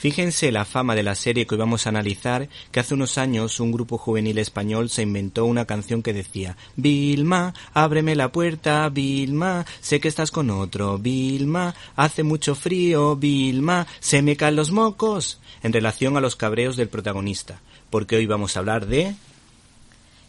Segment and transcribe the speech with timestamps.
[0.00, 3.60] Fíjense la fama de la serie que hoy vamos a analizar, que hace unos años
[3.60, 9.66] un grupo juvenil español se inventó una canción que decía Vilma, ábreme la puerta, Vilma,
[9.82, 15.38] sé que estás con otro, Vilma, hace mucho frío, Vilma, se me caen los mocos,
[15.62, 17.60] en relación a los cabreos del protagonista,
[17.90, 19.14] porque hoy vamos a hablar de...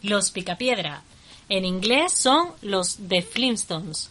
[0.04, 1.02] Los Picapiedra.
[1.48, 4.10] En inglés son los The Flintstones.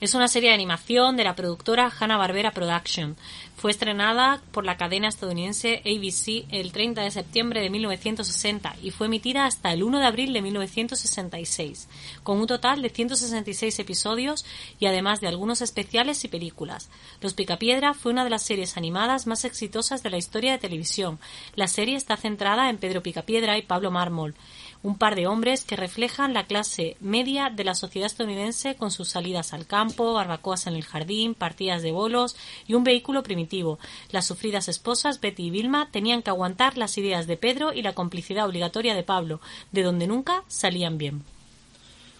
[0.00, 3.16] Es una serie de animación de la productora Hanna-Barbera Production.
[3.56, 9.06] Fue estrenada por la cadena estadounidense ABC el 30 de septiembre de 1960 y fue
[9.06, 11.88] emitida hasta el 1 de abril de 1966,
[12.24, 14.44] con un total de 166 episodios
[14.80, 16.90] y además de algunos especiales y películas.
[17.20, 21.20] Los Picapiedra fue una de las series animadas más exitosas de la historia de televisión.
[21.54, 24.34] La serie está centrada en Pedro Picapiedra y Pablo Mármol
[24.84, 29.08] un par de hombres que reflejan la clase media de la sociedad estadounidense con sus
[29.08, 32.36] salidas al campo, barbacoas en el jardín, partidas de bolos
[32.68, 33.78] y un vehículo primitivo.
[34.10, 37.94] Las sufridas esposas Betty y Vilma tenían que aguantar las ideas de Pedro y la
[37.94, 39.40] complicidad obligatoria de Pablo,
[39.72, 41.33] de donde nunca salían bien.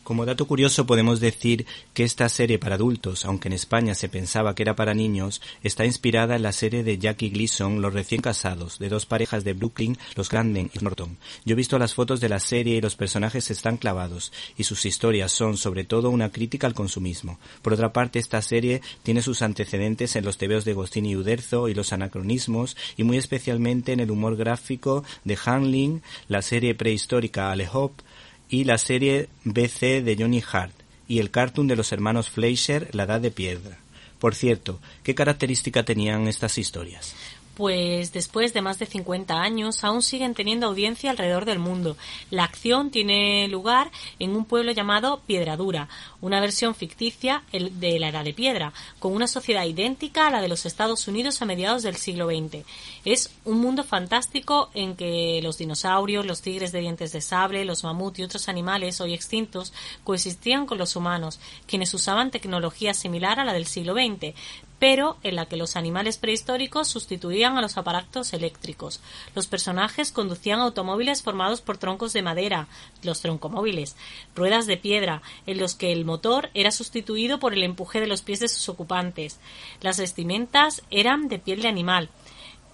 [0.05, 4.55] Como dato curioso podemos decir que esta serie para adultos, aunque en España se pensaba
[4.55, 8.79] que era para niños, está inspirada en la serie de Jackie Gleason, Los recién casados,
[8.79, 11.17] de dos parejas de Brooklyn, los Granden y Norton.
[11.47, 14.85] Yo he visto las fotos de la serie y los personajes están clavados, y sus
[14.85, 17.39] historias son sobre todo una crítica al consumismo.
[17.63, 21.71] Por otra parte, esta serie tiene sus antecedentes en los tebeos de Gostini y Uderzo
[21.71, 27.51] y los anacronismos, y muy especialmente en el humor gráfico de Hanlin, la serie prehistórica
[27.51, 27.93] Ale Hop,
[28.49, 30.75] y la serie BC de Johnny Hart
[31.09, 33.79] y el cartoon de los hermanos Fleischer La Edad de Piedra.
[34.19, 37.15] Por cierto, ¿qué característica tenían estas historias?
[37.57, 41.97] Pues después de más de 50 años aún siguen teniendo audiencia alrededor del mundo.
[42.31, 45.89] La acción tiene lugar en un pueblo llamado Piedradura,
[46.21, 50.49] una versión ficticia de la Edad de Piedra, con una sociedad idéntica a la de
[50.49, 52.65] los Estados Unidos a mediados del siglo XX.
[53.05, 57.85] Es un mundo fantástico en que los dinosaurios, los tigres de dientes de sable, los
[57.85, 59.73] mamut y otros animales hoy extintos
[60.03, 64.35] coexistían con los humanos, quienes usaban tecnología similar a la del siglo XX,
[64.85, 69.01] pero en la que los animales prehistóricos sustituían a los aparatos eléctricos.
[69.35, 72.69] Los personajes conducían automóviles formados por troncos de madera,
[73.03, 73.97] los troncomóviles,
[74.35, 78.21] ruedas de piedra, en los que el motor era sustituido por el empuje de los
[78.21, 79.41] pies de sus ocupantes.
[79.81, 82.11] Las vestimentas eran de piel de animal,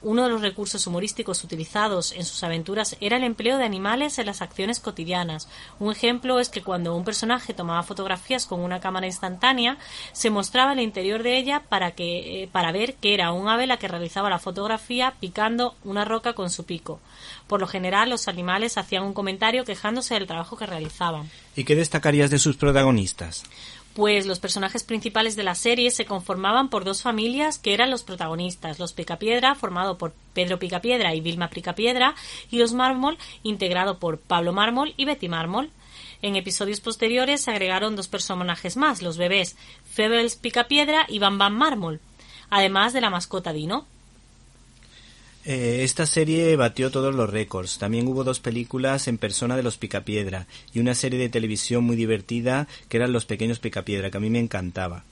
[0.02, 4.26] uno de los recursos humorísticos utilizados en sus aventuras era el empleo de animales en
[4.26, 5.48] las acciones cotidianas.
[5.78, 9.78] Un ejemplo es que cuando un personaje tomaba fotografías con una cámara instantánea,
[10.12, 13.66] se mostraba el interior de ella para, que, eh, para ver que era un ave
[13.66, 17.00] la que realizaba la fotografía picando una roca con su pico.
[17.46, 21.30] Por lo general, los animales hacían un comentario quejándose del trabajo que realizaban.
[21.56, 23.44] ¿Y qué destacarías de sus protagonistas?
[23.94, 28.02] Pues los personajes principales de la serie se conformaban por dos familias que eran los
[28.02, 32.14] protagonistas, los Picapiedra, formado por Pedro Picapiedra y Vilma Picapiedra,
[32.50, 35.70] y los Mármol, integrado por Pablo Mármol y Betty Mármol.
[36.22, 39.56] En episodios posteriores se agregaron dos personajes más, los bebés
[39.90, 42.00] Febels Picapiedra y Bam Bam Mármol,
[42.48, 43.86] además de la mascota Dino.
[45.44, 47.78] Eh, esta serie batió todos los récords.
[47.78, 51.96] También hubo dos películas en persona de los Picapiedra y una serie de televisión muy
[51.96, 55.04] divertida que eran Los Pequeños Picapiedra, que a mí me encantaba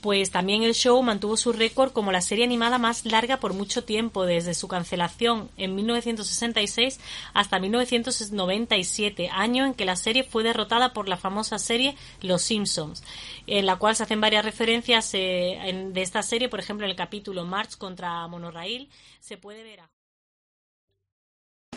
[0.00, 3.84] pues también el show mantuvo su récord como la serie animada más larga por mucho
[3.84, 7.00] tiempo, desde su cancelación en 1966
[7.34, 13.02] hasta 1997, año en que la serie fue derrotada por la famosa serie Los Simpsons,
[13.46, 16.96] en la cual se hacen varias referencias eh, de esta serie, por ejemplo, en el
[16.96, 18.88] capítulo March contra Monorail,
[19.20, 19.90] se puede ver a...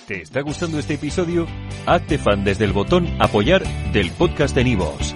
[0.07, 1.47] ¿Te está gustando este episodio?
[1.85, 5.15] Hazte fan desde el botón apoyar del podcast de Nivos.